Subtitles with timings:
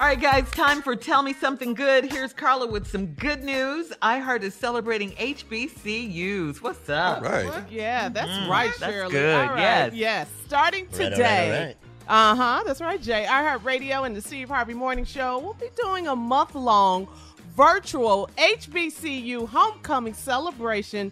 [0.00, 2.04] All right, guys, time for Tell Me Something Good.
[2.12, 3.90] Here's Carla with some good news.
[4.00, 6.62] iHeart is celebrating HBCUs.
[6.62, 7.18] What's up?
[7.18, 7.64] All right.
[7.68, 9.10] Yeah, that's Mm, right, that's Shirley.
[9.10, 9.94] good, All right, yes.
[9.94, 10.28] Yes.
[10.46, 11.50] Starting Right, all right, today.
[11.50, 11.76] all right.
[12.10, 12.62] Uh huh.
[12.64, 13.26] That's right, Jay.
[13.28, 17.08] iHeart Radio and the Steve Harvey Morning Show will be doing a month long
[17.56, 21.10] virtual HBCU homecoming celebration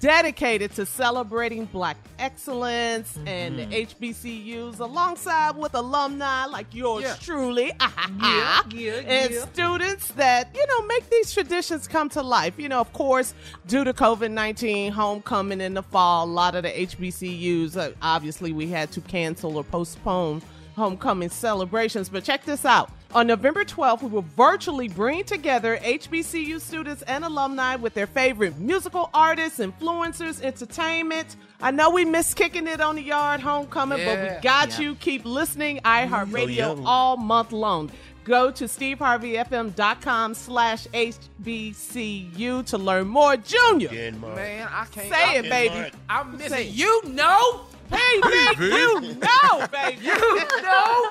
[0.00, 7.16] dedicated to celebrating Black excellence and the HBCUs alongside with alumni like yours Yeah.
[7.20, 7.72] truly.
[8.20, 12.54] Yeah, yeah, and students that you know make these traditions come to life.
[12.58, 13.32] You know, of course,
[13.66, 18.52] due to COVID nineteen, homecoming in the fall, a lot of the HBCUs uh, obviously
[18.52, 20.42] we had to cancel or postpone
[20.74, 22.08] homecoming celebrations.
[22.08, 22.90] But check this out.
[23.14, 28.58] On November 12th, we will virtually bring together HBCU students and alumni with their favorite
[28.58, 31.36] musical artists, influencers, entertainment.
[31.62, 34.94] I know we miss kicking it on the yard homecoming, but we got you.
[34.96, 35.80] Keep listening.
[35.86, 36.82] iHeartRadio yeah.
[36.84, 37.90] all month long.
[38.24, 43.38] Go to steveharveyfm.com slash HBCU to learn more.
[43.38, 45.08] Junior, Man, I can't.
[45.08, 45.74] say it, baby.
[45.74, 45.92] Mark.
[46.10, 47.02] I'm missing Say you.
[47.06, 47.67] Know.
[47.90, 50.04] Hey, big, you know, baby.
[50.04, 51.10] You know.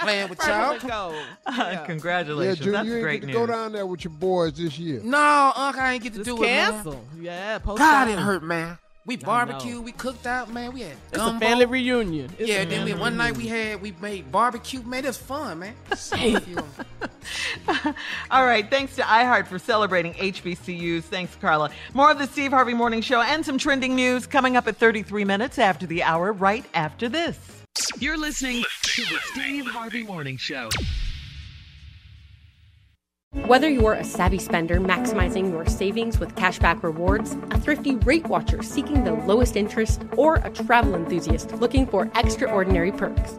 [0.00, 0.72] Playing with y'all.
[0.72, 0.84] Let's.
[0.84, 1.12] Uh,
[1.46, 1.84] Yeah.
[1.86, 2.58] Congratulations.
[2.60, 3.36] Yeah, Junior, That's you ain't great get to news.
[3.36, 5.00] go down there with your boys this year.
[5.04, 7.04] No, Unc, I ain't get to Just do it, cancel.
[7.20, 8.78] Yeah, post God, it hurt, man.
[9.06, 9.24] We know.
[9.26, 10.72] barbecued, we cooked out, man.
[10.72, 12.30] We had It's a family reunion.
[12.38, 15.04] It's yeah, a then we, family one night we had we made barbecue, man.
[15.04, 15.74] It was fun, man.
[18.30, 18.68] All right.
[18.68, 21.04] Thanks to iHeart for celebrating HBCUs.
[21.04, 21.70] Thanks, Carla.
[21.94, 25.24] More of the Steve Harvey Morning Show and some trending news coming up at 33
[25.24, 27.62] minutes after the hour, right after this.
[27.98, 30.68] You're listening to the Steve Harvey Morning Show.
[33.46, 38.62] Whether you're a savvy spender maximizing your savings with cashback rewards, a thrifty rate watcher
[38.62, 43.38] seeking the lowest interest, or a travel enthusiast looking for extraordinary perks,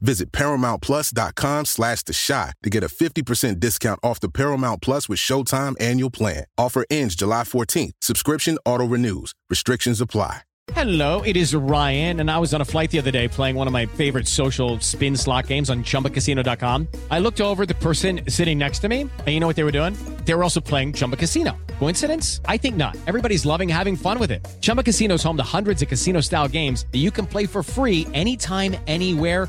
[0.00, 5.18] Visit ParamountPlus.com slash The Shot to get a 50% discount off the Paramount Plus with
[5.18, 6.44] Showtime annual plan.
[6.58, 7.92] Offer ends July 14th.
[8.00, 9.32] Subscription auto-renews.
[9.50, 10.42] Restrictions apply.
[10.72, 13.68] Hello, it is Ryan, and I was on a flight the other day playing one
[13.68, 16.88] of my favorite social spin slot games on ChumbaCasino.com.
[17.08, 19.72] I looked over the person sitting next to me, and you know what they were
[19.72, 19.96] doing?
[20.24, 21.56] They were also playing Chumba Casino.
[21.78, 22.40] Coincidence?
[22.46, 22.96] I think not.
[23.06, 24.44] Everybody's loving having fun with it.
[24.60, 28.06] Chumba Casino is home to hundreds of casino-style games that you can play for free
[28.12, 29.48] anytime, anywhere